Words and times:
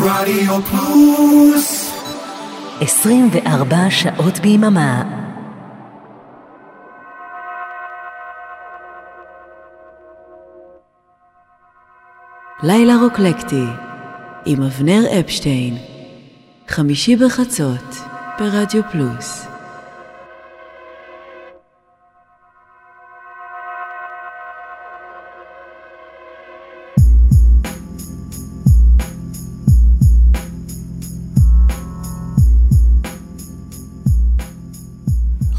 רדיו 0.00 0.62
פלוס. 0.62 1.92
24 2.80 3.76
שעות 3.90 4.38
ביממה. 4.38 5.02
לילה 12.62 12.94
רוקלקטי 13.02 13.64
עם 14.46 14.62
אבנר 14.62 15.20
אפשטיין. 15.20 15.76
חמישי 16.68 17.16
בחצות 17.16 17.96
ברדיו 18.38 18.82
פלוס 18.92 19.51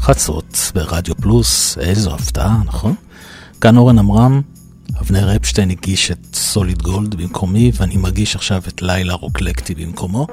חצות 0.04 0.72
ברדיו 0.74 1.14
פלוס, 1.14 1.78
איזו 1.78 2.14
הפתעה, 2.14 2.58
נכון? 2.66 2.94
כאן 3.60 3.76
אורן 3.76 3.98
עמרם, 3.98 4.42
אבנר 5.00 5.36
אפשטיין 5.36 5.70
הגיש 5.70 6.10
את 6.10 6.34
סוליד 6.34 6.82
גולד 6.82 7.14
במקומי, 7.14 7.72
ואני 7.74 7.96
מגיש 7.96 8.36
עכשיו 8.36 8.62
את 8.68 8.82
לילה 8.82 9.14
רוקלקטי 9.14 9.74
במקומו. 9.74 10.26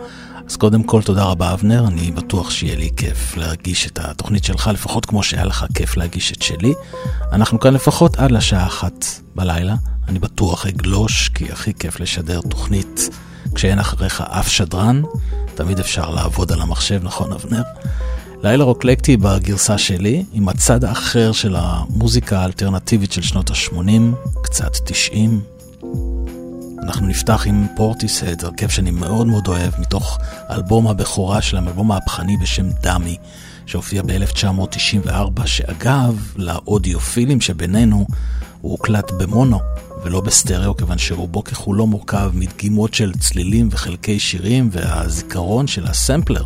אז 0.48 0.56
קודם 0.56 0.84
כל, 0.84 1.02
תודה 1.02 1.24
רבה 1.24 1.54
אבנר, 1.54 1.88
אני 1.88 2.12
בטוח 2.12 2.52
שיהיה 2.52 2.76
לי 2.76 2.90
כיף 2.98 3.38
להגיש 3.38 3.88
את 3.88 4.00
התוכנית 4.00 4.44
שלך, 4.44 4.70
לפחות 4.74 5.06
כמו 5.06 5.24
שהיה 5.24 5.46
לך 5.46 5.66
כיף 5.74 5.98
להגיש 5.98 6.32
את 6.32 6.42
שלי. 6.42 6.74
אנחנו 7.32 7.60
כאן 7.60 7.74
לפחות 7.74 8.18
עד 8.18 8.32
לשעה 8.32 8.68
אחת 8.68 9.06
בלילה. 9.36 9.76
אני 10.08 10.20
בטוח 10.20 10.66
אגלוש, 10.66 11.30
כי 11.30 11.52
הכי 11.52 11.74
כיף 11.74 12.00
לשדר 12.00 12.42
תוכנית 12.42 13.10
כשאין 13.56 13.80
אחריך 13.80 14.22
אף 14.22 14.48
שדרן. 14.48 15.02
תמיד 15.56 15.80
אפשר 15.80 16.10
לעבוד 16.10 16.52
על 16.52 16.62
המחשב, 16.62 17.00
נכון 17.04 17.34
אבנר? 17.34 17.64
לילה 18.44 18.64
רוקלקטי 18.64 19.18
בגרסה 19.18 19.78
שלי, 19.78 20.24
עם 20.34 20.50
הצד 20.50 20.84
האחר 20.84 21.32
של 21.32 21.56
המוזיקה 21.58 22.40
האלטרנטיבית 22.40 23.12
של 23.12 23.22
שנות 23.22 23.50
ה-80, 23.50 24.32
קצת 24.42 24.72
90. 24.86 25.42
אנחנו 26.84 27.08
נפתח 27.08 27.44
עם 27.48 27.68
פורטיסד, 27.76 28.44
הרכב 28.44 28.70
שאני 28.70 28.92
מאוד 28.92 29.28
מאוד 29.28 29.48
אוהב, 29.48 29.74
מתוך 29.80 30.18
אלבום 30.50 30.88
הבכורה 30.88 31.42
שלהם, 31.42 31.68
אלבום 31.68 31.88
מהפכני 31.88 32.38
בשם 32.38 32.70
דמי, 32.82 33.18
שהופיע 33.66 34.02
ב-1994, 34.06 35.46
שאגב, 35.46 36.34
לאודיופילים 36.36 37.42
שבינינו, 37.42 38.06
הוא 38.62 38.72
הוקלט 38.72 39.12
במונו 39.12 39.60
ולא 40.04 40.22
בסטריאו, 40.22 40.78
כיוון 40.78 40.98
שרובו 40.98 41.44
ככולו 41.44 41.88
מורכב 41.88 42.32
מדגימות 42.34 42.94
של 42.94 43.14
צלילים 43.14 43.70
וחלקי 43.72 44.20
שירים, 44.20 44.70
והזיכרון 44.72 45.68
של 45.68 45.88
הסמפלר. 45.88 46.44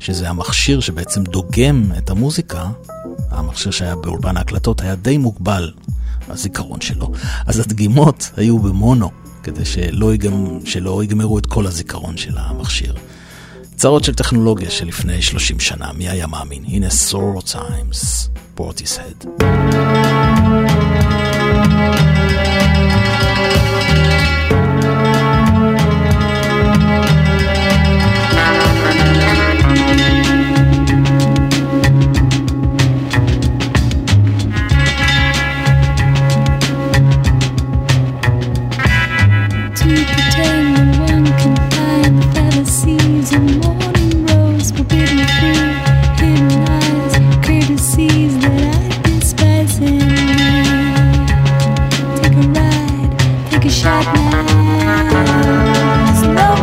שזה 0.00 0.28
המכשיר 0.28 0.80
שבעצם 0.80 1.24
דוגם 1.24 1.84
את 1.98 2.10
המוזיקה, 2.10 2.66
המכשיר 3.30 3.72
שהיה 3.72 3.96
באולפן 3.96 4.36
ההקלטות 4.36 4.80
היה 4.80 4.94
די 4.94 5.18
מוגבל, 5.18 5.72
הזיכרון 6.28 6.80
שלו. 6.80 7.12
אז 7.46 7.60
הדגימות 7.60 8.30
היו 8.36 8.58
במונו, 8.58 9.10
כדי 9.42 9.64
שלא, 9.64 10.14
יגמ... 10.14 10.66
שלא 10.66 11.04
יגמרו 11.04 11.38
את 11.38 11.46
כל 11.46 11.66
הזיכרון 11.66 12.16
של 12.16 12.38
המכשיר. 12.38 12.94
צרות 13.76 14.04
של 14.04 14.14
טכנולוגיה 14.14 14.70
שלפני 14.70 15.22
30 15.22 15.60
שנה, 15.60 15.92
מי 15.92 16.08
היה 16.08 16.26
מאמין? 16.26 16.64
הנה 16.68 16.90
סורו 16.90 17.40
טיימס, 17.42 18.28
פורטיס 18.54 18.98
הד. 18.98 19.24
soon 21.56 21.96
to 21.98 22.15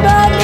die, 0.03 0.34
and 0.34 0.43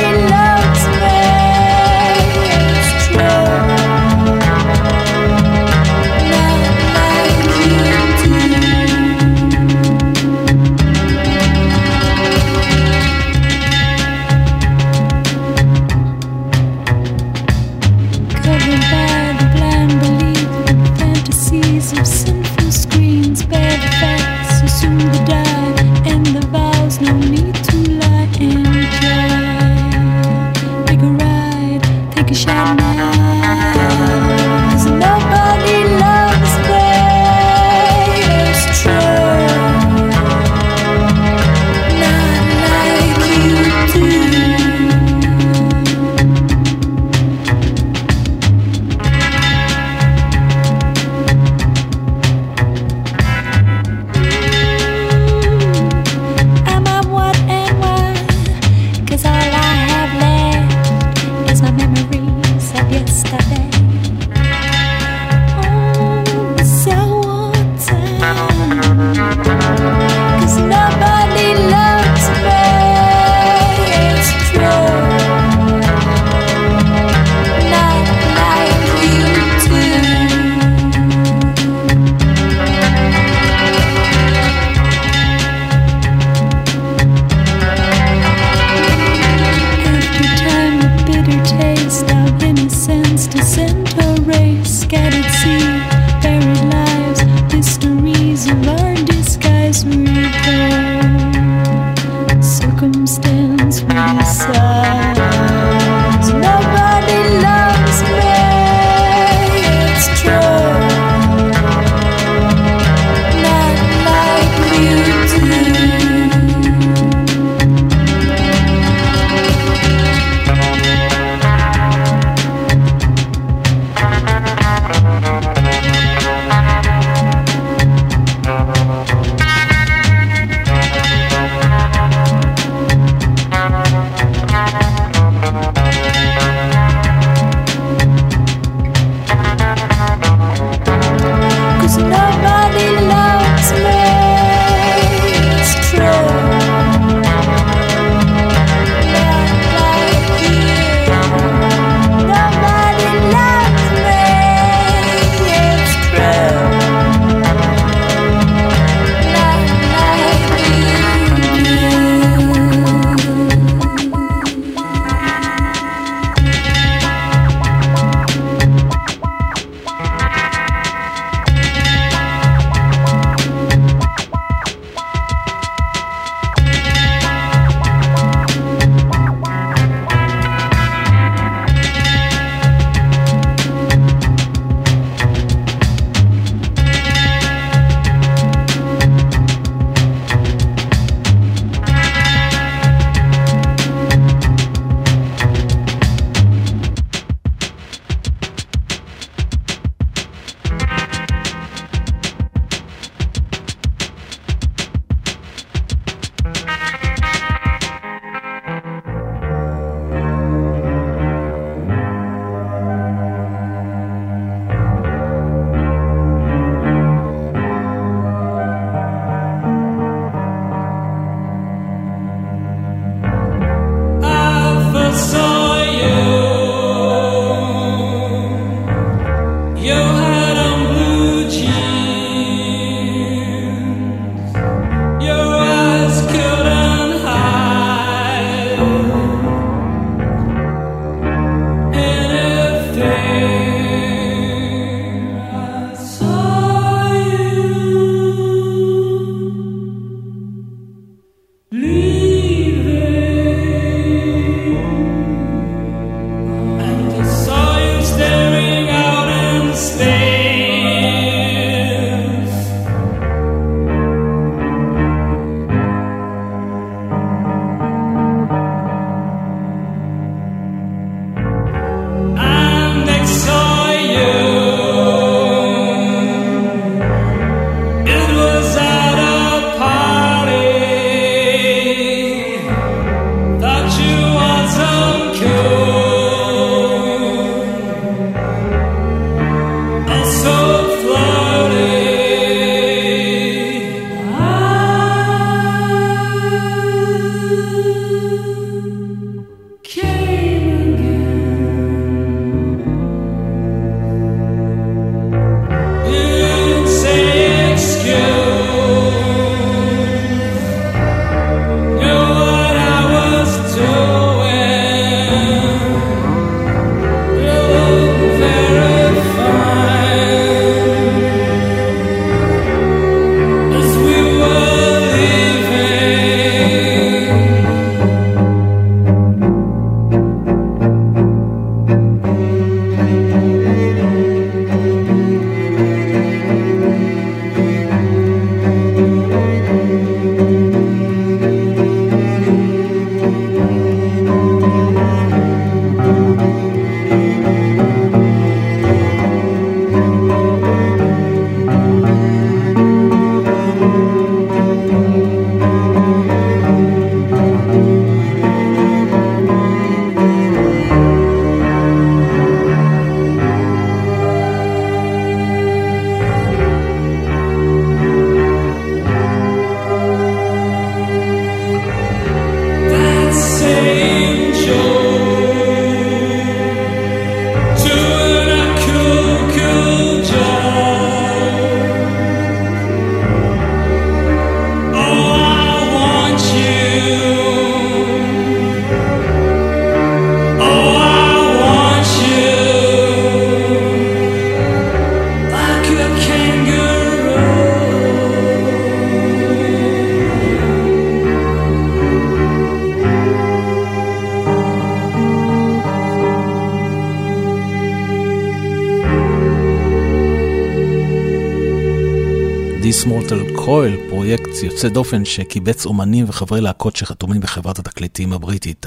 פרויקט 414.59 414.73
יוצא 414.73 414.89
דופן 414.89 415.25
שקיבץ 415.25 415.85
אומנים 415.85 416.25
וחברי 416.27 416.61
להקות 416.61 416.95
שחתומים 416.95 417.41
בחברת 417.41 417.79
התקליטים 417.79 418.33
הבריטית 418.33 418.85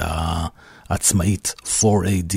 העצמאית 0.89 1.53
4AD, 1.81 2.35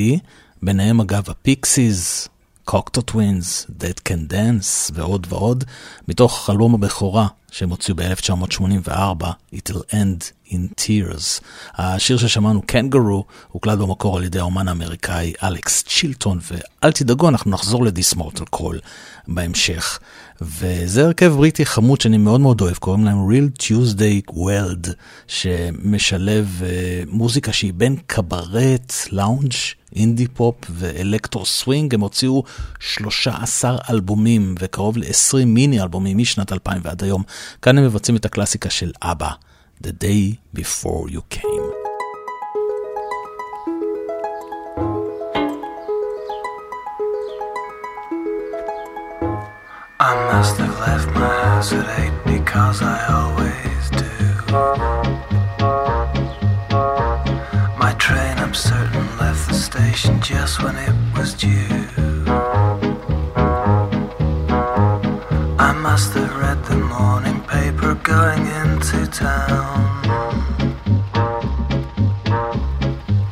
ביניהם 0.63 1.01
אגב 1.01 1.31
הפיקסיס, 1.31 2.29
קוקטו 2.65 3.03
טווינס, 3.03 3.67
Dead 3.81 4.01
Can 4.09 4.33
Dance 4.33 4.93
ועוד 4.95 5.27
ועוד, 5.31 5.65
מתוך 6.09 6.51
אלבום 6.51 6.75
הבכורה 6.75 7.27
שהם 7.51 7.71
הוציאו 7.71 7.97
ב-1984, 7.97 9.25
It'll 9.55 9.93
End 9.93 10.51
in 10.51 10.81
Tears. 10.81 11.43
השיר 11.75 12.19
ששמענו, 12.19 12.63
קנגרו, 12.67 13.25
הוקלט 13.49 13.79
במקור 13.79 14.17
על 14.17 14.25
ידי 14.25 14.39
האומן 14.39 14.69
האמריקאי 14.69 15.33
אלכס 15.43 15.83
צ'ילטון, 15.83 16.39
ואל 16.43 16.93
תדאגו, 16.93 17.29
אנחנו 17.29 17.51
נחזור 17.51 17.85
לדיס 17.85 18.15
מורטל 18.15 18.45
קול 18.45 18.81
בהמשך. 19.29 19.99
וזה 20.41 21.05
הרכב 21.05 21.33
בריטי 21.37 21.67
חמוד 21.67 22.01
שאני 22.01 22.19
מאוד 22.19 22.41
מאוד 22.41 22.61
אוהב, 22.61 22.77
קוראים 22.77 23.05
להם 23.05 23.17
Real 23.31 23.63
Tuesday 23.63 24.33
World, 24.33 24.89
שמשלב 25.27 26.63
uh, 26.63 27.11
מוזיקה 27.11 27.53
שהיא 27.53 27.73
בין 27.75 27.97
קברט, 28.07 28.93
לאונג', 29.13 29.53
אינדי 29.97 30.27
פופ 30.29 30.55
ואלקטרו 30.71 31.47
סווינג, 31.47 31.95
הם 31.95 32.01
הוציאו 32.01 32.43
13 32.81 33.79
אלבומים 33.91 34.55
וקרוב 34.61 34.99
ל-20 34.99 35.45
מיני 35.47 35.83
אלבומים 35.83 36.19
משנת 36.19 36.53
2000 36.53 36.81
ועד 36.85 37.05
היום. 37.05 37.23
כאן 37.63 37.79
הם 37.79 37.85
מבצעים 37.85 38.17
את 38.17 38.25
הקלאסיקה 38.25 38.71
של 38.71 38.93
אבא, 39.03 39.31
The 39.85 39.91
Day 40.03 40.59
Before 40.59 41.11
You 41.11 41.35
Came. 41.35 41.86
I 50.09 50.15
must 50.33 50.57
have 50.59 50.79
left 50.79 51.09
my 51.17 51.35
house 51.47 51.73
at 51.73 51.87
eight 51.99 52.15
because 52.25 52.81
I 52.81 52.97
always 53.19 53.91
do. 53.91 54.15
My 57.77 57.93
train, 57.99 58.39
I'm 58.39 58.55
certain, 58.55 59.05
left 59.19 59.49
the 59.49 59.55
station 59.55 60.21
just 60.21 60.63
when 60.63 60.77
it 60.77 60.95
was 61.19 61.35
due. 61.35 61.89
I 65.59 65.73
must 65.87 66.13
have 66.13 66.37
read 66.37 66.65
the 66.67 66.77
morning 66.77 67.41
paper 67.43 67.97
going 67.97 68.47
into 68.63 69.09
town. 69.09 69.81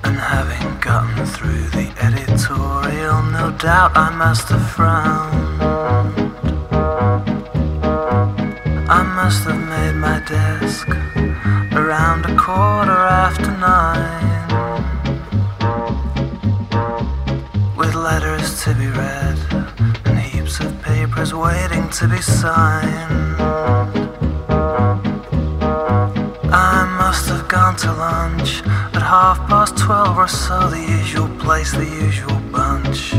And 0.03 0.17
having 0.17 0.81
gotten 0.81 1.25
through 1.25 1.69
the 1.79 1.89
editorial, 2.03 3.23
no 3.31 3.53
doubt 3.59 3.97
I 3.97 4.11
must 4.11 4.49
have 4.49 4.69
frowned. 4.73 5.44
Must 9.25 9.45
have 9.45 9.69
made 9.71 9.95
my 9.95 10.21
desk 10.29 10.87
around 11.73 12.27
a 12.27 12.37
quarter 12.37 13.01
after 13.25 13.51
nine 13.73 14.49
with 17.75 17.95
letters 17.95 18.63
to 18.63 18.75
be 18.75 18.87
read 18.89 19.39
and 20.05 20.19
heaps 20.19 20.61
of 20.61 20.71
papers 20.83 21.33
waiting 21.33 21.89
to 21.89 22.07
be 22.07 22.21
signed. 22.21 23.37
I 26.53 26.85
must 26.99 27.25
have 27.31 27.49
gone 27.49 27.77
to 27.77 27.93
lunch 27.95 28.63
at 28.93 29.01
half 29.01 29.39
past 29.49 29.79
twelve 29.79 30.19
or 30.19 30.29
so, 30.29 30.69
the 30.69 30.85
usual 30.99 31.31
place, 31.39 31.73
the 31.73 31.87
usual 31.87 32.39
bunch. 32.53 33.15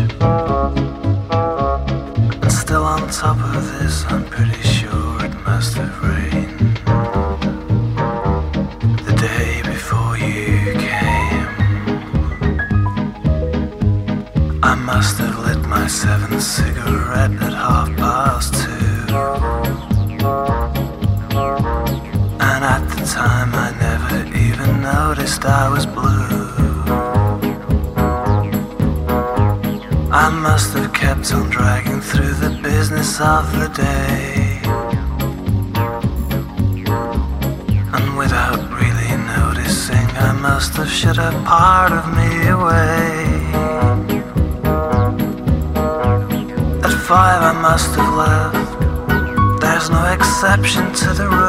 And 2.44 2.52
still 2.52 2.84
on 2.84 3.10
top 3.10 3.40
of 3.56 3.64
this, 3.80 4.06
I'm 4.06 4.24
pretty 4.26 4.62
sure 4.62 4.85
of 33.22 33.52
the 33.60 33.70
day. 33.70 34.60
And 37.94 38.18
without 38.18 38.60
really 38.80 39.16
noticing, 39.38 40.08
I 40.18 40.34
must 40.34 40.74
have 40.76 40.90
shut 40.90 41.18
a 41.18 41.32
part 41.46 41.94
of 41.94 42.06
me 42.18 42.48
away. 42.50 43.26
At 46.84 46.94
five, 47.08 47.42
I 47.42 47.54
must 47.62 47.96
have 47.96 48.14
left. 48.24 49.62
There's 49.62 49.90
no 49.90 50.04
exception 50.12 50.92
to 50.94 51.14
the 51.14 51.30
rule. 51.30 51.45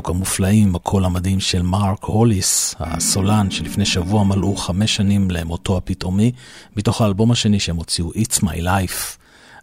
טוק 0.00 0.10
המופלאים, 0.10 0.74
הקול 0.74 1.04
המדהים 1.04 1.40
של 1.40 1.62
מרק 1.62 2.04
הוליס, 2.04 2.74
הסולן 2.78 3.50
שלפני 3.50 3.86
שבוע 3.86 4.24
מלאו 4.24 4.56
חמש 4.56 4.96
שנים 4.96 5.30
למותו 5.30 5.76
הפתאומי, 5.76 6.32
מתוך 6.76 7.00
האלבום 7.00 7.30
השני 7.30 7.60
שהם 7.60 7.76
הוציאו, 7.76 8.10
It's 8.12 8.42
My 8.42 8.60
Life. 8.62 9.16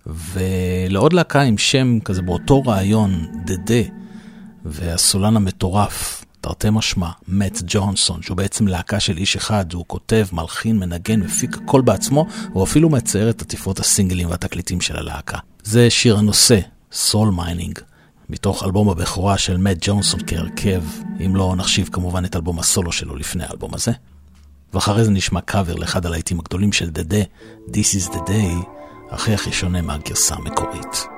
ולעוד 0.05 1.13
להקה 1.13 1.41
עם 1.41 1.57
שם 1.57 1.99
כזה 1.99 2.21
באותו 2.21 2.61
רעיון, 2.61 3.25
דדה, 3.45 3.89
והסולן 4.65 5.35
המטורף, 5.35 6.25
תרתי 6.41 6.67
משמע, 6.71 7.09
מאט 7.27 7.61
ג'ונסון, 7.67 8.21
שהוא 8.21 8.37
בעצם 8.37 8.67
להקה 8.67 8.99
של 8.99 9.17
איש 9.17 9.35
אחד, 9.35 9.73
הוא 9.73 9.85
כותב, 9.87 10.27
מלחין, 10.33 10.79
מנגן, 10.79 11.19
מפיק 11.19 11.57
הכל 11.57 11.81
בעצמו, 11.81 12.25
הוא 12.53 12.63
אפילו 12.63 12.89
מצייר 12.89 13.29
את 13.29 13.41
עטיפות 13.41 13.79
הסינגלים 13.79 14.29
והתקליטים 14.29 14.81
של 14.81 14.97
הלהקה. 14.97 15.37
זה 15.63 15.89
שיר 15.89 16.17
הנושא, 16.17 16.59
סול 16.91 17.29
מיינינג. 17.29 17.79
מתוך 18.29 18.63
אלבום 18.63 18.89
הבכורה 18.89 19.37
של 19.37 19.57
מאט 19.57 19.77
ג'ונסון 19.81 20.19
כהרכב, 20.27 20.83
אם 21.25 21.35
לא 21.35 21.53
נחשיב 21.57 21.89
כמובן 21.91 22.25
את 22.25 22.35
אלבום 22.35 22.59
הסולו 22.59 22.91
שלו 22.91 23.15
לפני 23.15 23.43
האלבום 23.43 23.73
הזה. 23.73 23.91
ואחרי 24.73 25.03
זה 25.03 25.11
נשמע 25.11 25.41
קאבר 25.41 25.75
לאחד 25.75 26.05
הלהיטים 26.05 26.39
הגדולים 26.39 26.73
של 26.73 26.89
דדה, 26.89 27.21
This 27.67 27.95
is 27.99 28.09
the 28.11 28.27
day, 28.27 28.67
הכי 29.11 29.33
הכי 29.33 29.51
שונה 29.51 29.81
מהגרסה 29.81 30.35
המקורית. 30.35 31.16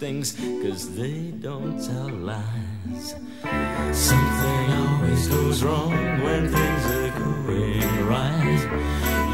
Things, 0.00 0.34
cause 0.62 0.94
they 0.94 1.32
don't 1.40 1.78
tell 1.78 2.08
lies. 2.08 3.14
Something 3.92 4.72
always 4.82 5.28
goes 5.28 5.62
wrong 5.62 5.92
when 6.22 6.48
things 6.48 6.84
are 6.86 7.10
going 7.18 8.06
right. 8.06 8.62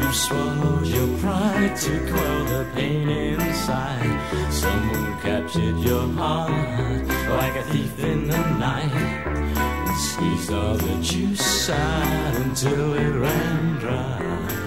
You 0.01 0.11
swallowed 0.13 0.87
your 0.87 1.17
pride 1.19 1.75
to 1.75 2.11
quell 2.11 2.45
the 2.45 2.67
pain 2.75 3.09
inside. 3.09 4.19
Someone 4.51 5.19
captured 5.21 5.77
your 5.79 6.07
heart 6.13 7.07
like 7.29 7.55
a 7.55 7.63
thief 7.71 7.99
in 8.03 8.27
the 8.27 8.43
night. 8.57 9.95
Squeezed 9.97 10.51
all 10.51 10.75
the 10.75 11.01
juice 11.01 11.69
out 11.69 12.35
until 12.35 12.93
it 12.93 13.13
ran 13.17 13.79
dry. 13.79 14.66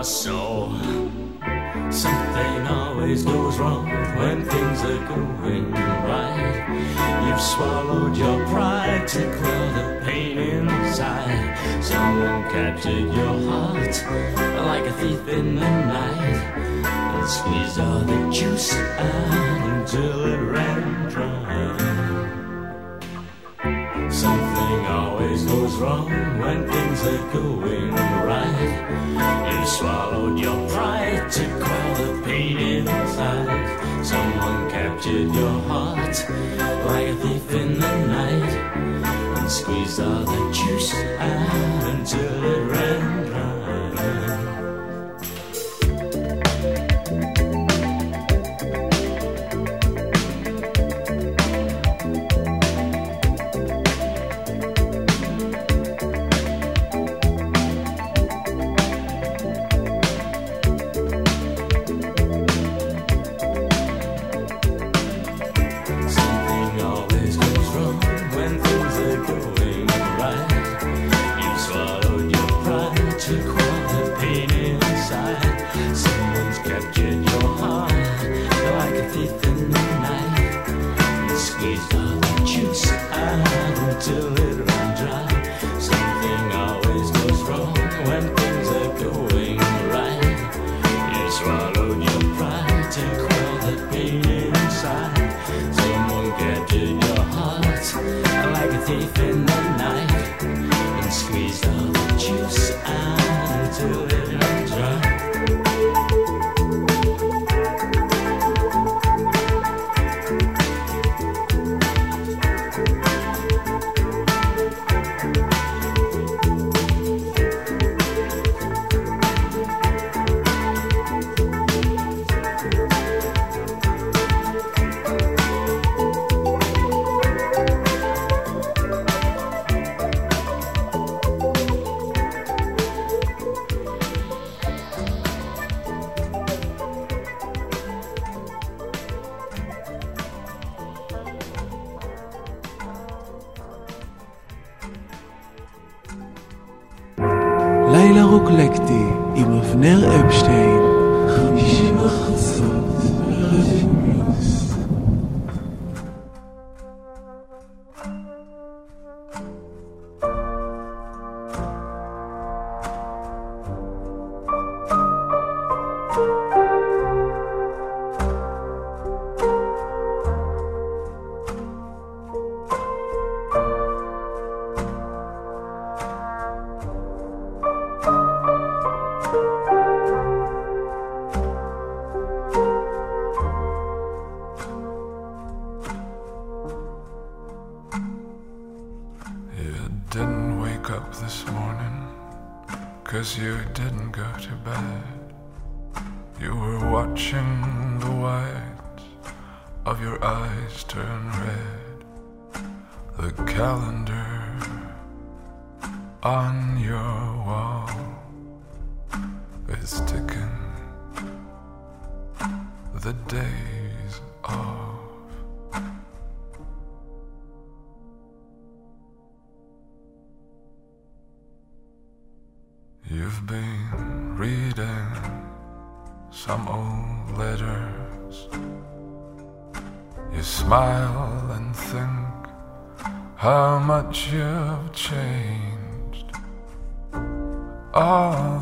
or 0.00 0.04
so. 0.04 0.72
Something 1.90 2.66
always 2.66 3.22
goes 3.22 3.58
wrong 3.58 3.86
when 4.16 4.44
things 4.48 4.80
are 4.82 5.04
going 5.06 5.70
right. 5.72 7.26
You've 7.26 7.40
swallowed 7.40 8.16
your 8.16 8.46
pride 8.46 9.06
to 9.08 9.22
quell 9.36 9.66
the 9.74 10.00
pain 10.02 10.38
inside. 10.38 11.84
Someone 11.84 12.42
captured 12.50 13.12
your 13.18 13.36
heart 13.50 13.94
like 14.68 14.86
a 14.86 14.92
thief 15.00 15.28
in 15.28 15.56
the 15.56 15.70
night 15.96 16.40
and 17.16 17.28
squeezed 17.28 17.78
all 17.78 18.00
the 18.00 18.30
juice 18.32 18.72
out 18.74 19.68
until 19.74 20.24
it 20.32 20.38
ran 20.38 21.10
dry. 21.10 21.29
things 27.00 27.20
are 27.20 27.32
going 27.32 27.90
right. 27.92 29.52
You 29.52 29.66
swallowed 29.66 30.38
your 30.38 30.68
pride 30.68 31.30
to 31.32 31.44
quell 31.60 31.94
the 31.94 32.22
pain 32.24 32.58
inside. 32.58 34.04
Someone 34.04 34.70
captured 34.70 35.32
your 35.32 35.60
heart 35.62 36.24
like 36.86 37.08
a 37.08 37.16
thief 37.16 37.52
in 37.52 37.78
the 37.78 38.06
night 38.06 38.52
and 39.38 39.50
squeezed 39.50 40.00
all 40.00 40.24
the 40.24 40.52
juice 40.52 40.94
out 40.94 41.84
until 41.94 42.44
it 42.44 42.62
ran 42.70 43.26
dry. 43.26 43.39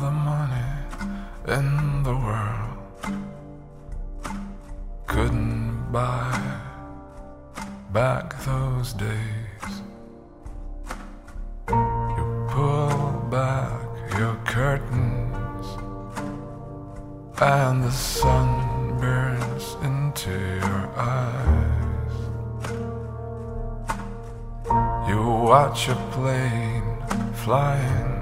the 0.09 0.15
money 0.15 0.71
in 1.57 2.03
the 2.03 2.15
world 2.27 2.79
couldn't 5.05 5.91
buy 5.91 6.33
back 7.93 8.25
those 8.43 8.93
days. 8.93 9.71
You 11.67 12.25
pull 12.49 13.27
back 13.29 13.81
your 14.17 14.35
curtains, 14.45 15.67
and 17.39 17.83
the 17.83 17.91
sun 17.91 18.49
burns 18.99 19.65
into 19.83 20.31
your 20.65 20.85
eyes. 20.97 22.15
You 25.07 25.21
watch 25.51 25.87
a 25.87 25.97
plane 26.13 26.97
flying 27.43 28.18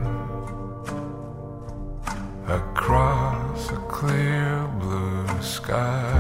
across 2.48 3.70
a 3.72 3.76
clear 3.88 4.68
blue 4.80 5.28
sky. 5.42 6.17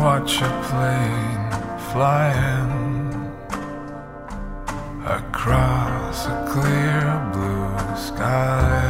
watch 0.00 0.40
a 0.40 0.48
plane 0.68 1.50
flying 1.92 3.12
across 5.04 6.24
a 6.24 6.36
clear 6.48 7.02
blue 7.34 7.96
sky. 7.96 8.80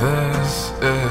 This 0.00 0.70
is. 0.80 1.03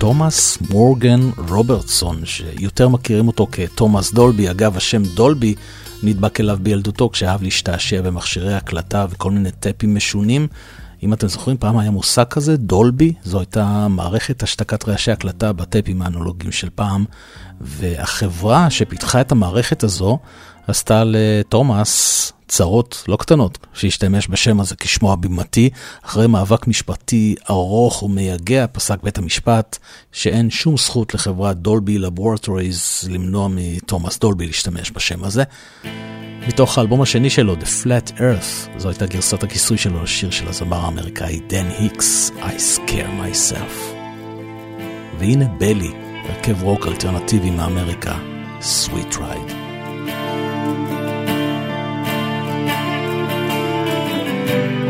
תומאס 0.00 0.58
מורגן 0.70 1.20
רוברטסון, 1.48 2.20
שיותר 2.24 2.88
מכירים 2.88 3.26
אותו 3.26 3.46
כתומאס 3.52 4.12
דולבי. 4.12 4.50
אגב, 4.50 4.76
השם 4.76 5.02
דולבי 5.14 5.54
נדבק 6.02 6.40
אליו 6.40 6.58
בילדותו 6.62 7.10
כשאהב 7.10 7.42
להשתעשע 7.42 8.02
במכשירי 8.02 8.54
הקלטה 8.54 9.06
וכל 9.10 9.30
מיני 9.30 9.50
טאפים 9.50 9.94
משונים. 9.94 10.46
אם 11.02 11.12
אתם 11.12 11.28
זוכרים, 11.28 11.56
פעם 11.56 11.78
היה 11.78 11.90
מושג 11.90 12.24
כזה, 12.24 12.56
דולבי, 12.56 13.12
זו 13.24 13.38
הייתה 13.38 13.88
מערכת 13.88 14.42
השתקת 14.42 14.88
רעשי 14.88 15.10
הקלטה 15.10 15.52
בטאפים 15.52 16.02
האנלוגיים 16.02 16.52
של 16.52 16.68
פעם, 16.74 17.04
והחברה 17.60 18.70
שפיתחה 18.70 19.20
את 19.20 19.32
המערכת 19.32 19.84
הזו 19.84 20.18
עשתה 20.70 21.02
לתומאס 21.06 22.32
צרות 22.48 23.04
לא 23.08 23.16
קטנות 23.16 23.58
שהשתמש 23.72 24.28
בשם 24.28 24.60
הזה 24.60 24.76
כשמו 24.76 25.12
הבימתי. 25.12 25.70
אחרי 26.02 26.26
מאבק 26.26 26.66
משפטי 26.66 27.34
ארוך 27.50 28.02
ומייגע 28.02 28.66
פסק 28.72 29.02
בית 29.02 29.18
המשפט 29.18 29.78
שאין 30.12 30.50
שום 30.50 30.76
זכות 30.76 31.14
לחברת 31.14 31.56
דולבי 31.56 31.98
לבורטוריז 31.98 33.08
למנוע 33.10 33.48
מתומאס 33.50 34.18
דולבי 34.18 34.46
להשתמש 34.46 34.92
בשם 34.94 35.24
הזה. 35.24 35.44
מתוך 36.48 36.78
האלבום 36.78 37.02
השני 37.02 37.30
שלו, 37.30 37.54
The 37.54 37.84
Flat 37.84 38.18
Earth, 38.18 38.78
זו 38.78 38.88
הייתה 38.88 39.06
גרסת 39.06 39.42
הכיסוי 39.42 39.78
שלו 39.78 40.02
לשיר 40.02 40.30
של 40.30 40.48
הזמר 40.48 40.76
האמריקאי 40.76 41.40
דן 41.46 41.66
היקס, 41.78 42.30
I 42.30 42.78
Scare 42.78 43.22
Myself. 43.22 43.96
והנה 45.18 45.48
בלי, 45.48 45.90
הרכב 46.28 46.62
רוק 46.62 46.86
אלטרנטיבי 46.86 47.50
מאמריקה, 47.50 48.18
Sweet 48.60 49.14
Ride. 49.14 49.59
Thank 54.50 54.84
you. 54.84 54.89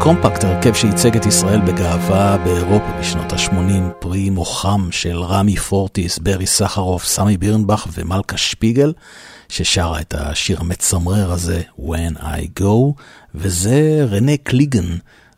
קומפקט, 0.00 0.44
הרכב 0.44 0.74
שייצג 0.74 1.16
את 1.16 1.26
ישראל 1.26 1.60
בגאווה 1.60 2.38
באירופה 2.38 2.92
בשנות 3.00 3.32
ה-80, 3.32 3.92
פרי 3.98 4.30
מוחם 4.30 4.88
של 4.90 5.18
רמי 5.18 5.56
פורטיס, 5.56 6.18
ברי 6.18 6.46
סחרוף, 6.46 7.04
סמי 7.04 7.36
בירנבך 7.36 7.86
ומלכה 7.94 8.36
שפיגל, 8.36 8.92
ששרה 9.48 10.00
את 10.00 10.14
השיר 10.18 10.60
המצמרר 10.60 11.32
הזה, 11.32 11.62
When 11.78 12.18
I 12.18 12.60
Go, 12.60 12.92
וזה 13.34 14.06
רנה 14.10 14.36
קליגן, 14.42 14.96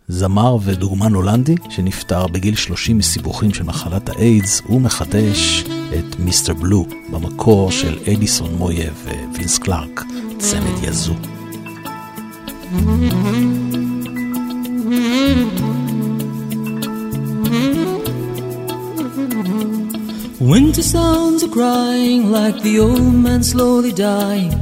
זמר 0.09 0.57
ודוגמן 0.63 1.15
הולנדי, 1.15 1.55
שנפטר 1.71 2.27
בגיל 2.27 2.55
30 2.55 2.99
מסיבוכים 2.99 3.55
של 3.55 3.65
מחלת 3.65 4.09
האיידס, 4.09 4.63
הוא 4.65 4.81
מחדש 4.81 5.65
את 5.99 6.19
מיסטר 6.19 6.55
בלו 6.55 6.87
במקור 7.13 7.71
של 7.71 7.99
אדיסון 8.13 8.55
מויה 8.55 8.91
ווינס 9.35 9.59
קלארק, 9.59 10.03
צמד 10.39 10.85
יזו. 10.85 11.15
Winter 20.41 20.83
sounds 20.83 21.43
are 21.43 21.49
crying 21.49 22.31
like 22.31 22.63
the 22.63 22.79
old 22.79 23.13
man 23.13 23.43
slowly 23.43 23.93
dying, 23.93 24.53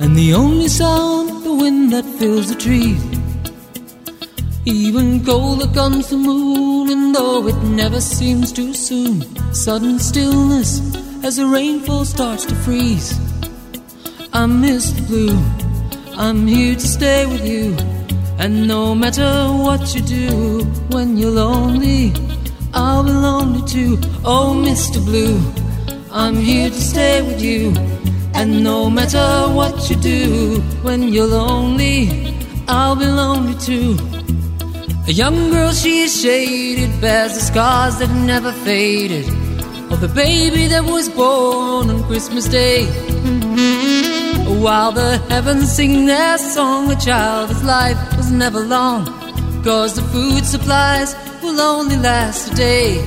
and 0.00 0.16
the 0.16 0.32
only 0.32 0.68
sound 0.68 1.44
the 1.44 1.54
wind 1.54 1.92
that 1.92 2.04
fills 2.18 2.48
the 2.48 2.54
trees. 2.54 3.02
Even 4.64 5.22
colder 5.24 5.66
comes 5.74 6.08
the 6.08 6.16
moon, 6.16 6.88
and 6.90 7.14
though 7.14 7.46
it 7.46 7.56
never 7.62 8.00
seems 8.00 8.52
too 8.52 8.72
soon, 8.72 9.20
sudden 9.54 9.98
stillness 9.98 10.80
as 11.22 11.36
the 11.36 11.46
rainfall 11.46 12.06
starts 12.06 12.46
to 12.46 12.54
freeze. 12.54 13.12
I 14.32 14.46
miss 14.46 14.92
the 14.92 15.02
blue 15.02 15.68
I'm 16.18 16.48
here 16.48 16.74
to 16.74 16.80
stay 16.80 17.26
with 17.26 17.46
you. 17.46 17.76
And 18.40 18.66
no 18.66 18.92
matter 18.92 19.30
what 19.48 19.94
you 19.94 20.00
do, 20.00 20.64
when 20.90 21.16
you're 21.16 21.30
lonely, 21.30 22.12
I'll 22.78 23.02
be 23.02 23.10
lonely 23.10 23.62
too. 23.66 23.98
Oh, 24.24 24.54
Mr. 24.56 25.04
Blue, 25.04 25.36
I'm 26.12 26.36
here 26.36 26.70
to 26.70 26.80
stay 26.80 27.22
with 27.22 27.42
you. 27.42 27.74
And 28.34 28.62
no 28.62 28.88
matter 28.88 29.28
what 29.52 29.90
you 29.90 29.96
do, 29.96 30.60
when 30.82 31.02
you're 31.12 31.26
lonely, 31.26 32.36
I'll 32.68 32.94
be 32.94 33.06
lonely 33.06 33.56
too. 33.58 33.96
A 35.08 35.12
young 35.12 35.50
girl, 35.50 35.72
she 35.72 36.02
is 36.06 36.22
shaded, 36.22 37.00
bears 37.00 37.34
the 37.34 37.40
scars 37.40 37.98
that 37.98 38.14
never 38.32 38.52
faded. 38.52 39.26
Of 39.92 40.00
the 40.00 40.12
baby 40.24 40.68
that 40.68 40.84
was 40.84 41.08
born 41.08 41.90
on 41.90 42.04
Christmas 42.04 42.46
Day. 42.46 42.86
While 44.62 44.92
the 44.92 45.18
heavens 45.28 45.72
sing 45.72 46.06
their 46.06 46.38
song, 46.38 46.92
a 46.92 46.96
child's 46.96 47.64
life 47.64 47.98
was 48.16 48.30
never 48.30 48.60
long. 48.60 49.04
Cause 49.64 49.96
the 49.96 50.02
food 50.12 50.44
supplies 50.44 51.16
will 51.48 51.60
only 51.60 51.96
last 51.96 52.52
a 52.52 52.54
day. 52.54 53.00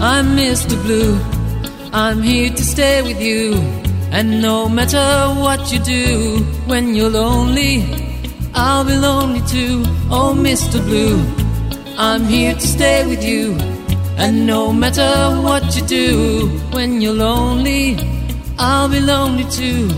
I'm 0.00 0.36
Mr. 0.36 0.76
Blue, 0.82 1.18
I'm 1.92 2.22
here 2.22 2.50
to 2.50 2.64
stay 2.64 3.02
with 3.02 3.20
you. 3.20 3.54
And 4.10 4.42
no 4.42 4.68
matter 4.68 5.08
what 5.40 5.72
you 5.72 5.78
do, 5.78 6.44
when 6.66 6.94
you're 6.94 7.10
lonely, 7.10 7.84
I'll 8.54 8.84
be 8.84 8.96
lonely 8.96 9.40
too. 9.54 9.82
Oh, 10.10 10.34
Mr. 10.36 10.78
Blue, 10.88 11.18
I'm 11.96 12.24
here 12.24 12.54
to 12.54 12.66
stay 12.76 13.06
with 13.06 13.24
you. 13.24 13.56
And 14.18 14.46
no 14.46 14.72
matter 14.72 15.12
what 15.46 15.64
you 15.76 15.82
do, 15.86 16.48
when 16.72 17.00
you're 17.00 17.20
lonely, 17.28 17.96
I'll 18.58 18.88
be 18.88 19.00
lonely 19.00 19.44
too. 19.44 19.88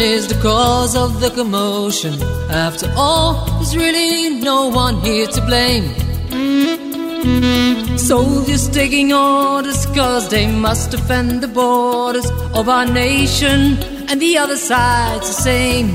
Is 0.00 0.28
the 0.28 0.40
cause 0.42 0.94
of 0.94 1.20
the 1.20 1.30
commotion. 1.30 2.14
After 2.50 2.92
all, 2.96 3.44
there's 3.56 3.76
really 3.76 4.40
no 4.40 4.68
one 4.68 5.00
here 5.00 5.26
to 5.26 5.40
blame. 5.46 5.86
Soldiers 7.98 8.68
taking 8.68 9.12
orders 9.12 9.86
cause 9.86 10.28
they 10.28 10.46
must 10.46 10.90
defend 10.92 11.42
the 11.42 11.48
borders 11.48 12.30
of 12.54 12.68
our 12.68 12.86
nation 12.86 13.76
and 14.08 14.20
the 14.20 14.38
other 14.38 14.56
side's 14.56 15.26
the 15.28 15.42
same. 15.42 15.88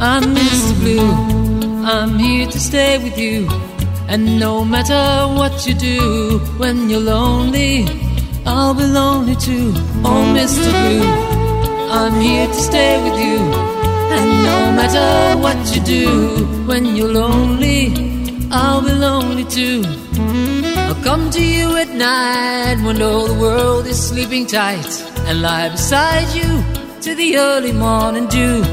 I'm 0.00 0.22
Mr. 0.34 0.78
Blue, 0.80 1.84
I'm 1.84 2.18
here 2.18 2.46
to 2.46 2.60
stay 2.60 2.98
with 3.02 3.18
you. 3.18 3.48
And 4.08 4.38
no 4.38 4.64
matter 4.64 5.26
what 5.34 5.66
you 5.66 5.74
do 5.74 6.38
when 6.58 6.88
you're 6.90 7.00
lonely, 7.00 7.86
I'll 8.44 8.74
be 8.74 8.84
lonely 8.84 9.34
too. 9.36 9.72
Oh, 10.04 10.32
Mr. 10.36 10.70
Blue, 10.70 11.25
I'm 11.88 12.20
here 12.20 12.46
to 12.46 12.54
stay 12.54 13.02
with 13.02 13.18
you. 13.18 13.38
And 14.16 14.28
no 14.50 14.72
matter 14.78 15.38
what 15.40 15.58
you 15.74 15.82
do 15.82 16.46
when 16.66 16.96
you're 16.96 17.12
lonely, 17.12 17.92
I'll 18.50 18.82
be 18.82 18.92
lonely 18.92 19.44
too. 19.44 19.84
I'll 20.76 21.02
come 21.02 21.30
to 21.30 21.42
you 21.42 21.76
at 21.76 21.90
night 21.90 22.84
when 22.84 23.00
all 23.00 23.26
the 23.26 23.40
world 23.40 23.86
is 23.86 24.08
sleeping 24.08 24.46
tight 24.46 25.02
and 25.26 25.42
lie 25.42 25.68
beside 25.68 26.28
you 26.34 26.62
to 27.02 27.14
the 27.14 27.38
early 27.38 27.72
morning 27.72 28.26
dew. 28.28 28.64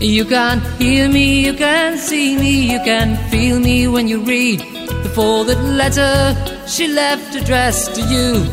You 0.00 0.24
can 0.24 0.60
hear 0.78 1.08
me, 1.08 1.44
you 1.46 1.54
can 1.54 1.96
see 1.98 2.36
me, 2.36 2.72
you 2.72 2.78
can 2.80 3.16
feel 3.30 3.60
me 3.60 3.86
when 3.88 4.08
you 4.08 4.20
read 4.22 4.60
the 4.60 5.12
folded 5.14 5.58
letter 5.58 6.34
she 6.66 6.88
left 6.88 7.34
addressed 7.34 7.94
to 7.96 8.00
you. 8.02 8.44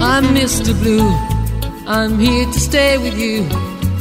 I'm 0.00 0.24
Mr. 0.36 0.78
Blue, 0.82 1.08
I'm 1.86 2.18
here 2.18 2.46
to 2.46 2.60
stay 2.60 2.96
with 2.96 3.18
you. 3.18 3.46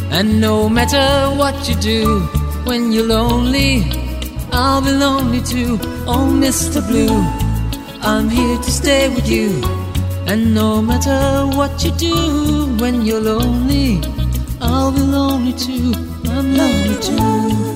And 0.10 0.40
no 0.40 0.70
matter 0.70 1.36
what 1.36 1.68
you 1.68 1.76
do 1.76 2.22
when 2.64 2.94
you're 2.94 3.08
lonely, 3.08 3.84
I'll 4.54 4.82
be 4.82 4.92
lonely 4.92 5.42
too. 5.42 5.78
Oh, 6.08 6.32
Mr. 6.32 6.80
Blue, 6.88 7.18
I'm 8.02 8.30
here 8.30 8.58
to 8.58 8.72
stay 8.72 9.10
with 9.10 9.28
you. 9.28 9.62
And 10.28 10.54
no 10.54 10.82
matter 10.82 11.46
what 11.58 11.84
you 11.84 11.92
do 11.92 12.74
when 12.78 13.06
you're 13.06 13.20
lonely, 13.20 14.00
I'll 14.62 14.94
be 14.94 15.02
lonely 15.02 15.52
too. 15.52 15.94
I'm 16.30 16.56
lonely 16.56 17.02
too. 17.02 17.73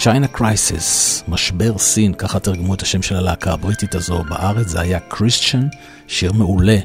China 0.00 0.38
Crisis, 0.38 1.22
משבר 1.28 1.78
סין, 1.78 2.14
ככה 2.14 2.40
תרגמו 2.40 2.74
את 2.74 2.82
השם 2.82 3.02
של 3.02 3.16
הלהקה 3.16 3.52
הבריטית 3.52 3.94
הזו 3.94 4.24
בארץ, 4.28 4.66
זה 4.66 4.80
היה 4.80 4.98
Christian, 5.10 5.76
שיר 6.06 6.32
מעולה 6.32 6.78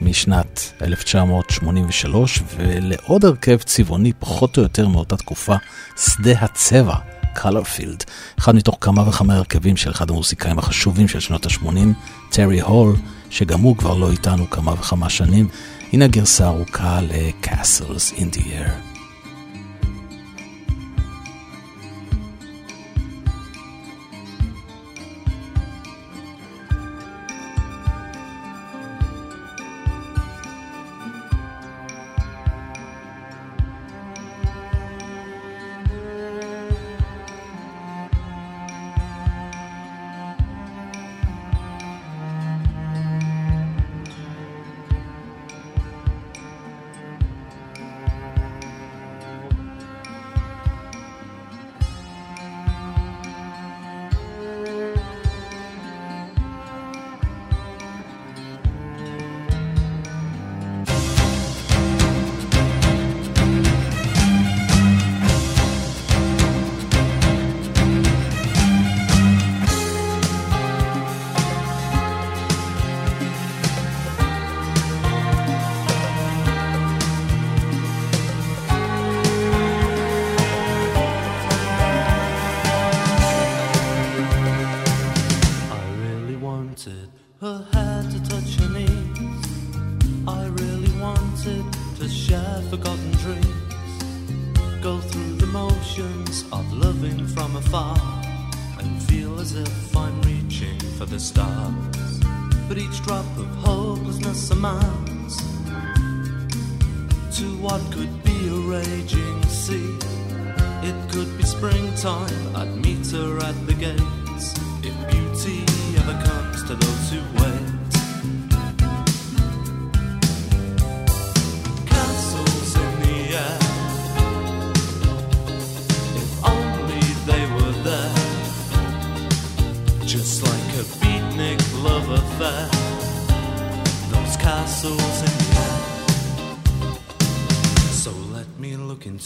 משנת 0.00 0.72
1983, 0.82 2.42
ולעוד 2.56 3.24
הרכב 3.24 3.56
צבעוני 3.56 4.12
פחות 4.12 4.58
או 4.58 4.62
יותר 4.62 4.88
מאותה 4.88 5.16
תקופה, 5.16 5.54
שדה 5.96 6.32
הצבע, 6.40 6.94
Colorfield, 7.36 8.04
אחד 8.38 8.54
מתוך 8.54 8.78
כמה 8.80 9.08
וכמה 9.08 9.36
הרכבים 9.36 9.76
של 9.76 9.90
אחד 9.90 10.10
המוזיקאים 10.10 10.58
החשובים 10.58 11.08
של 11.08 11.20
שנות 11.20 11.46
ה-80, 11.46 11.78
טרי 12.30 12.60
הול, 12.60 12.96
שגם 13.30 13.60
הוא 13.60 13.76
כבר 13.76 13.94
לא 13.94 14.10
איתנו 14.10 14.50
כמה 14.50 14.72
וכמה 14.72 15.10
שנים. 15.10 15.48
הנה 15.92 16.04
הגרסה 16.04 16.46
ארוכה 16.46 17.00
ל-Castles 17.00 18.18
in 18.18 18.36
the 18.36 18.40
Air. 18.40 18.91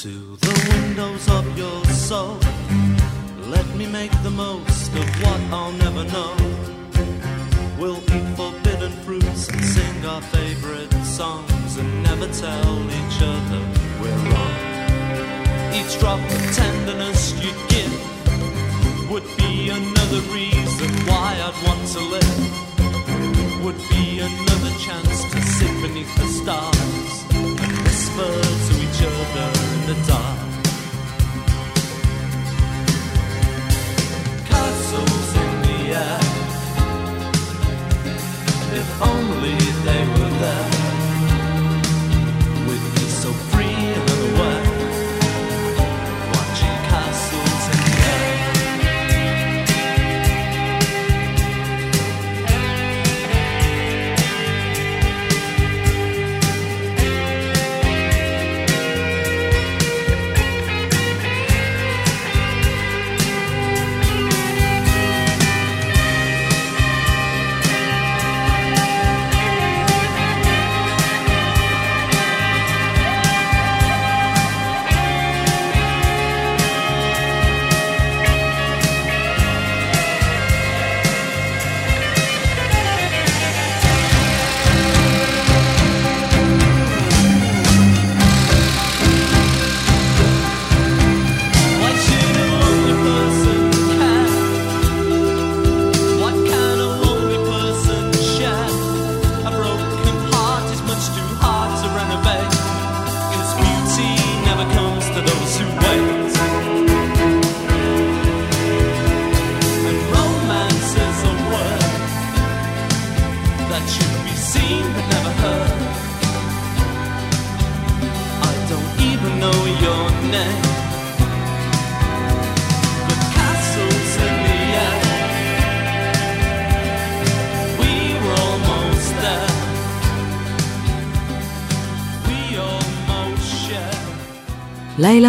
to 0.07 0.36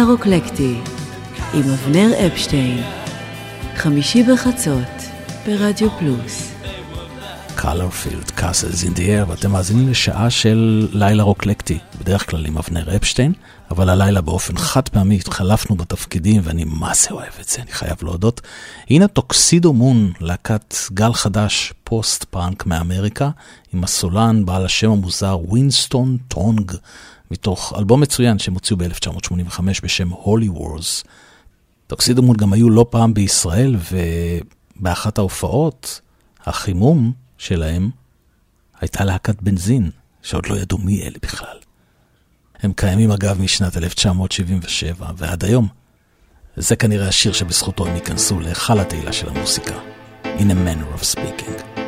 רוקלקטי 0.08 0.74
עם 1.54 1.62
אבנר 1.70 2.10
אפשטיין, 2.26 2.82
חמישי 3.76 4.22
בחצות 4.22 5.02
ברדיו 5.46 5.90
פלוס. 5.98 6.52
קלרפילד, 7.54 8.32
די 8.94 9.18
אר, 9.18 9.24
ואתם 9.28 9.50
מאזינים 9.50 9.88
לשעה 9.88 10.30
של 10.30 10.88
לילה 10.92 11.22
רוקלקטי, 11.22 11.78
בדרך 12.00 12.30
כלל 12.30 12.46
עם 12.46 12.58
אבנר 12.58 12.96
אפשטיין, 12.96 13.32
אבל 13.70 13.88
הלילה 13.88 14.20
באופן 14.20 14.56
חד 14.56 14.88
פעמי 14.88 15.16
התחלפנו 15.16 15.76
בתפקידים, 15.76 16.40
ואני 16.44 16.64
מה 16.64 16.94
זה 16.94 17.08
אוהב 17.10 17.32
את 17.40 17.48
זה, 17.48 17.62
אני 17.62 17.72
חייב 17.72 17.96
להודות. 18.02 18.40
הנה 18.90 19.08
טוקסידו 19.08 19.72
מון, 19.72 20.12
להקת 20.20 20.74
גל 20.92 21.12
חדש, 21.12 21.72
פוסט 21.84 22.24
פאנק 22.30 22.66
מאמריקה, 22.66 23.30
עם 23.74 23.84
הסולן 23.84 24.44
בעל 24.44 24.64
השם 24.64 24.90
המוזר 24.90 25.38
ווינסטון 25.42 26.16
טונג, 26.28 26.72
מתוך 27.30 27.72
אלבום 27.78 28.00
מצוין 28.00 28.38
שהם 28.38 28.54
הוציאו 28.54 28.78
ב-1985 28.78 29.60
בשם 29.82 30.08
הולי 30.08 30.48
וורס. 30.48 31.04
טוקסידו 31.86 32.22
מון 32.22 32.36
גם 32.36 32.52
היו 32.52 32.70
לא 32.70 32.86
פעם 32.90 33.14
בישראל, 33.14 33.76
ובאחת 34.76 35.18
ההופעות, 35.18 36.00
החימום 36.44 37.12
שלהם 37.38 37.90
הייתה 38.80 39.04
להקת 39.04 39.42
בנזין, 39.42 39.90
שעוד 40.22 40.46
לא 40.46 40.56
ידעו 40.56 40.78
מי 40.78 41.02
אלה 41.02 41.18
בכלל. 41.22 41.56
הם 42.62 42.72
קיימים 42.76 43.10
אגב 43.10 43.40
משנת 43.40 43.76
1977 43.76 45.10
ועד 45.16 45.44
היום. 45.44 45.68
זה 46.56 46.76
כנראה 46.76 47.08
השיר 47.08 47.32
שבזכותו 47.32 47.86
הם 47.86 47.94
ייכנסו 47.94 48.40
להיכל 48.40 48.80
התהילה 48.80 49.12
של 49.12 49.28
המוסיקה. 49.28 49.74
In 50.24 50.50
a 50.50 50.54
manner 50.54 51.00
of 51.00 51.16
speaking. 51.16 51.87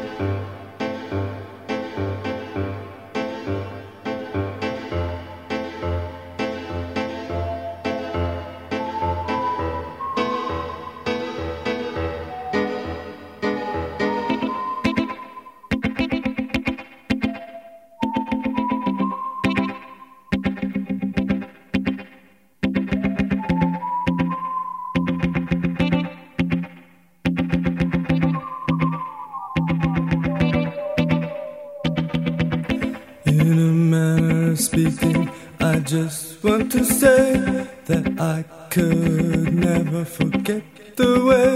the 41.01 41.25
way 41.31 41.53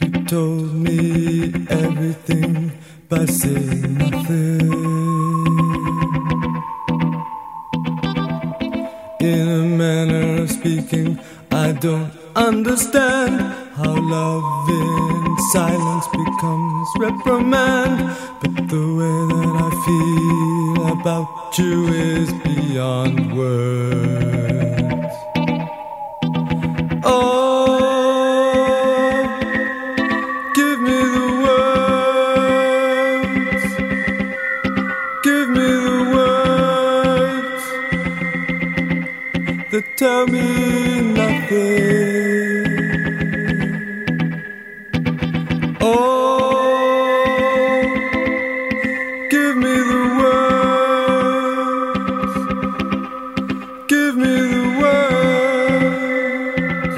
you 0.00 0.24
told 0.24 0.72
me 0.72 1.52
everything 1.68 2.72
by 3.10 3.24
saying 3.26 3.98
nothing. 3.98 4.60
In 9.20 9.44
a 9.60 9.62
manner 9.82 10.42
of 10.42 10.50
speaking, 10.50 11.18
I 11.50 11.72
don't 11.72 12.10
understand 12.34 13.40
how 13.78 13.94
love 14.16 14.70
in 14.70 15.36
silence 15.52 16.06
becomes 16.22 16.88
reprimand. 16.98 17.96
But 18.40 18.54
the 18.74 18.86
way 18.98 19.18
that 19.32 19.54
I 19.66 19.70
feel 19.86 20.76
about 20.96 21.58
you 21.58 21.88
is 21.88 22.32
beyond 22.48 23.36
words. 23.36 24.85
tell 39.96 40.26
me 40.26 41.00
nothing. 41.00 41.86
Oh, 45.80 47.82
give 49.30 49.56
me 49.56 49.74
the 49.90 50.02
words, 50.20 52.34
give 53.88 54.16
me 54.16 54.34
the 54.52 54.64
words 54.82 56.96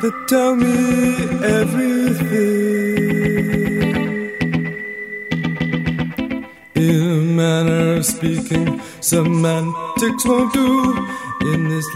that 0.00 0.14
tell 0.26 0.56
me 0.56 0.76
everything. 1.44 2.16
In 6.74 6.80
a 6.80 6.82
manner 7.36 7.96
of 7.98 8.06
speaking, 8.06 8.80
semantics 9.02 10.24
won't 10.24 10.52
do. 10.54 10.96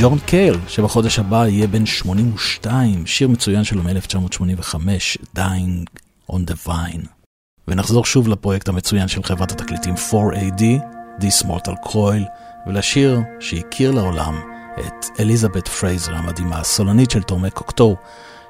ג'ון 0.00 0.18
קייל, 0.18 0.58
שבחודש 0.68 1.18
הבא 1.18 1.46
יהיה 1.46 1.66
בן 1.66 1.86
82, 1.86 3.06
שיר 3.06 3.28
מצוין 3.28 3.64
שלו 3.64 3.82
מ-1985, 3.82 4.74
Dying 5.36 6.00
on 6.32 6.34
the 6.34 6.68
Vine. 6.68 7.06
ונחזור 7.68 8.04
שוב 8.04 8.28
לפרויקט 8.28 8.68
המצוין 8.68 9.08
של 9.08 9.22
חברת 9.22 9.52
התקליטים 9.52 9.94
4AD, 9.94 10.62
This 11.20 11.46
Mortal 11.46 11.88
Coil, 11.88 12.22
ולשיר 12.66 13.20
שהכיר 13.40 13.90
לעולם 13.90 14.40
את 14.80 15.06
אליזבת 15.20 15.68
פרייזר 15.68 16.14
המדהימה, 16.14 16.58
הסולנית 16.58 17.10
של 17.10 17.22
תורמי 17.22 17.50
קוקטור, 17.50 17.96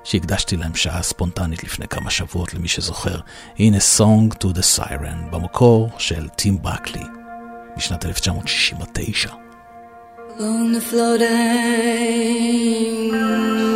שהקדשתי 0.05 0.57
להם 0.57 0.75
שעה 0.75 1.03
ספונטנית 1.03 1.65
לפני 1.65 1.89
כמה 1.89 2.11
שבועות 2.11 2.55
למי 2.55 2.69
שזוכר. 2.69 3.21
הנה 3.59 3.79
Song 3.99 4.35
to 4.35 4.47
the 4.47 4.79
Siren, 4.79 5.31
במקור 5.31 5.91
של 5.99 6.29
טים 6.29 6.63
בקלי, 6.63 7.05
בשנת 7.77 8.05
1969. 8.07 9.50
On 10.39 10.73
the 10.73 10.81
floating 10.81 11.29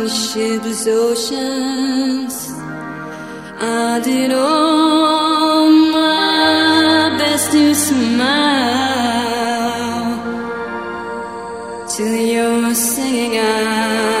shipless 0.07 0.87
oceans, 0.87 2.49
I 3.59 3.99
did 4.03 4.31
all 4.31 5.69
my 5.69 7.15
best 7.19 7.51
to 7.51 7.75
smile. 7.75 8.45
To 11.97 12.03
your 12.03 12.73
singing 12.73 13.37
eyes 13.37 14.14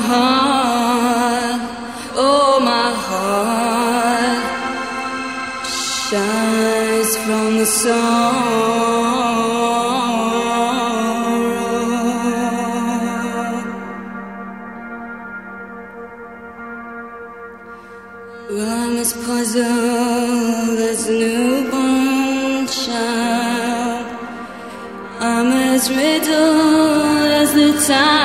heart, 0.00 1.60
oh 2.14 2.60
my 2.60 2.90
heart, 3.06 4.42
shines 5.66 7.16
from 7.24 7.58
the 7.58 7.66
sun. 7.66 9.08
I'm 18.50 18.96
as 18.96 19.12
puzzled 19.12 20.78
as 20.90 21.08
a 21.08 21.12
newborn 21.12 22.66
child. 22.66 24.06
I'm 25.20 25.52
as 25.52 25.90
riddled 25.90 27.30
as 27.40 27.52
the 27.54 27.72
time. 27.86 28.17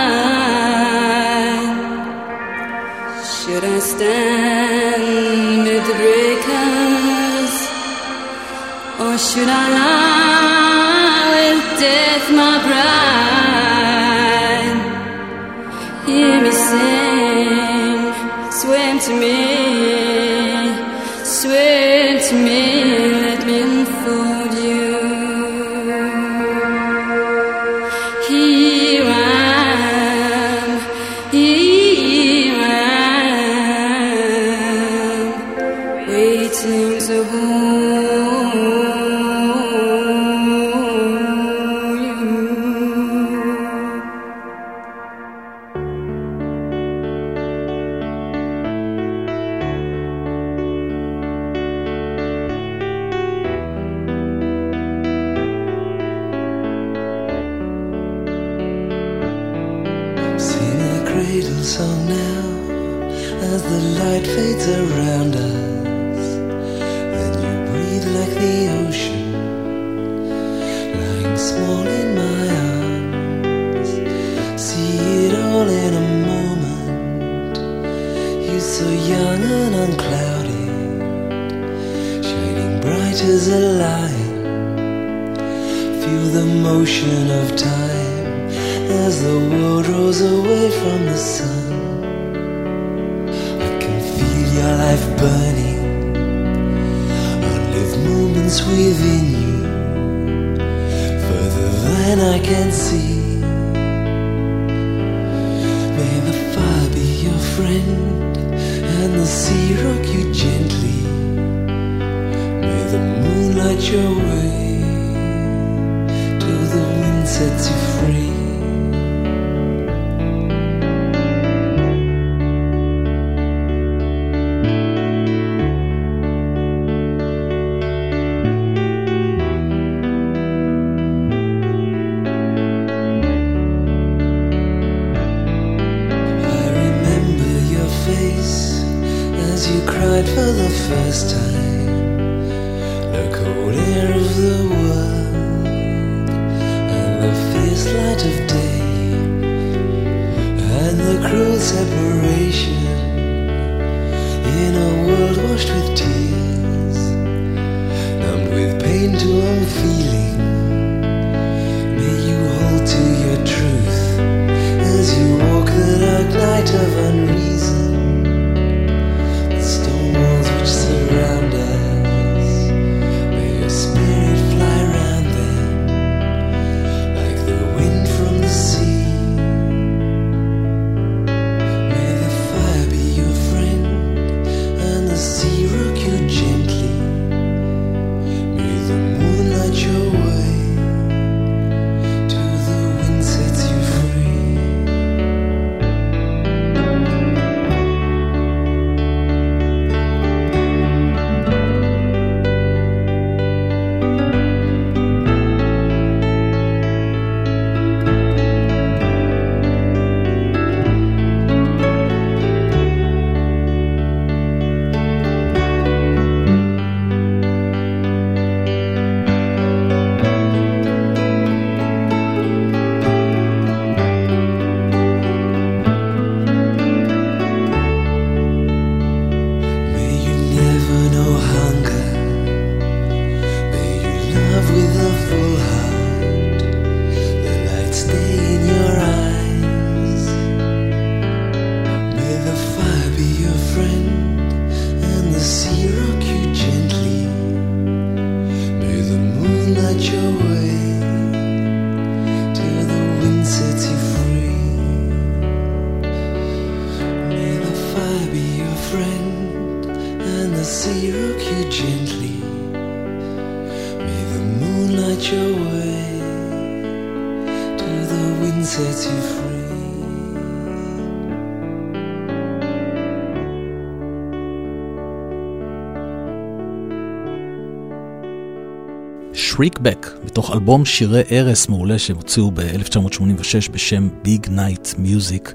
שריק 279.55 279.79
בק, 279.79 280.07
מתוך 280.25 280.51
אלבום 280.51 280.85
שירי 280.85 281.21
ארס 281.31 281.69
מעולה 281.69 281.99
שהם 281.99 282.15
הוציאו 282.15 282.51
ב-1986 282.51 283.71
בשם 283.71 284.09
ביג 284.23 284.49
נייט 284.49 284.87
מיוזיק, 284.97 285.53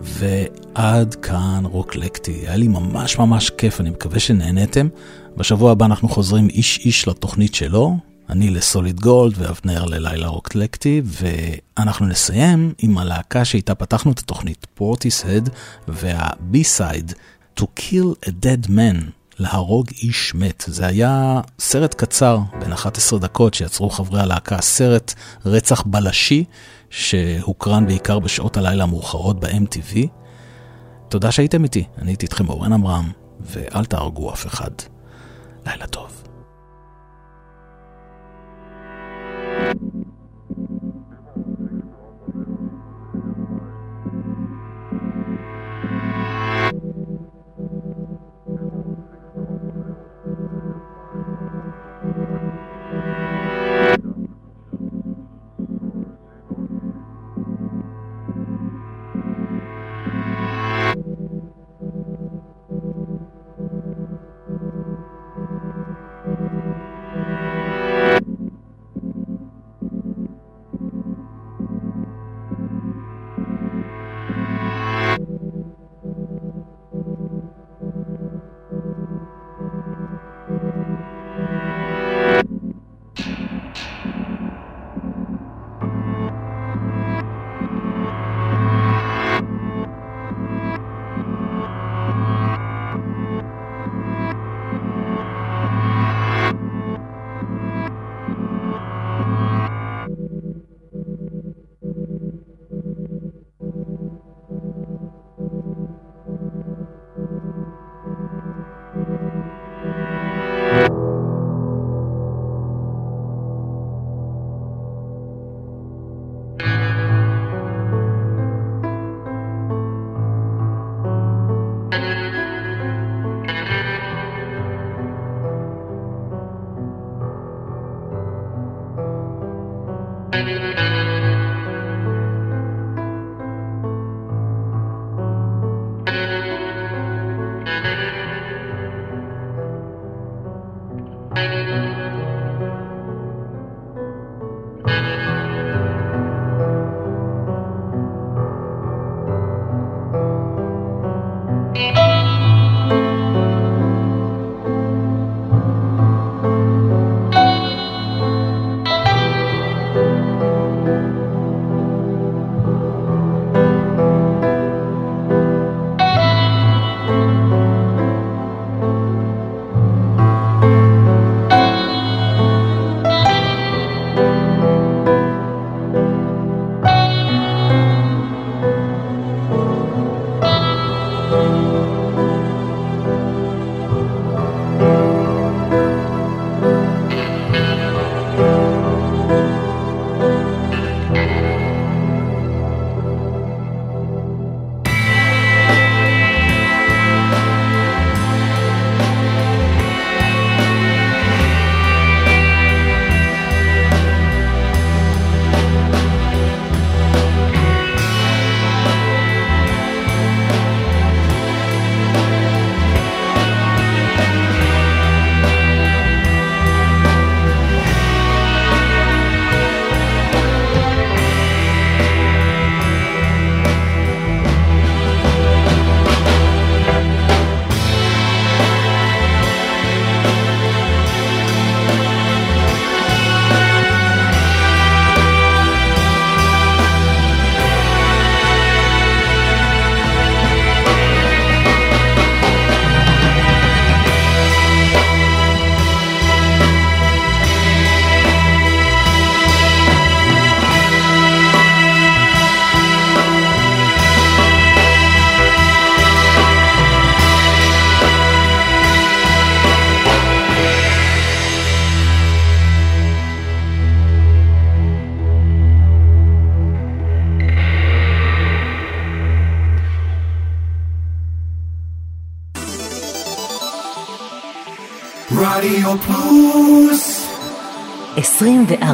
ועד 0.00 1.14
כאן 1.14 1.62
רוקלקטי. 1.64 2.32
היה 2.32 2.56
לי 2.56 2.68
ממש 2.68 3.18
ממש 3.18 3.50
כיף, 3.50 3.80
אני 3.80 3.90
מקווה 3.90 4.18
שנהניתם. 4.18 4.88
בשבוע 5.36 5.72
הבא 5.72 5.86
אנחנו 5.86 6.08
חוזרים 6.08 6.48
איש 6.48 6.78
איש 6.78 7.08
לתוכנית 7.08 7.54
שלו, 7.54 7.96
אני 8.30 8.50
לסוליד 8.50 9.00
גולד 9.00 9.34
ואבנר 9.38 9.84
ללילה 9.84 10.28
רוקלקטי, 10.28 11.02
ואנחנו 11.04 12.06
נסיים 12.06 12.72
עם 12.78 12.98
הלהקה 12.98 13.44
שאיתה 13.44 13.74
פתחנו 13.74 14.12
את 14.12 14.18
התוכנית, 14.18 14.66
פורטיס-הד, 14.74 15.48
והבי 15.88 16.64
סייד, 16.64 17.12
To 17.60 17.62
Kill 17.78 18.28
a 18.28 18.30
Dead 18.30 18.68
Man, 18.68 19.21
להרוג 19.42 19.86
איש 20.02 20.34
מת. 20.34 20.64
זה 20.66 20.86
היה 20.86 21.40
סרט 21.58 21.94
קצר, 21.94 22.38
בין 22.60 22.72
11 22.72 23.18
דקות, 23.18 23.54
שיצרו 23.54 23.90
חברי 23.90 24.20
הלהקה, 24.20 24.60
סרט 24.60 25.14
רצח 25.46 25.82
בלשי, 25.86 26.44
שהוקרן 26.90 27.86
בעיקר 27.86 28.18
בשעות 28.18 28.56
הלילה 28.56 28.84
המאוחרות 28.84 29.40
ב-MTV. 29.40 29.98
תודה 31.08 31.32
שהייתם 31.32 31.64
איתי, 31.64 31.84
אני 31.98 32.10
הייתי 32.10 32.26
איתכם 32.26 32.48
אורן 32.48 32.72
עמרם, 32.72 33.10
ואל 33.40 33.84
תהרגו 33.84 34.32
אף 34.32 34.46
אחד. 34.46 34.70
לילה 35.66 35.86
טוב. 35.86 36.31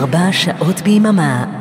24 0.08 0.32
שעות 0.32 0.80
ביממה 0.82 1.57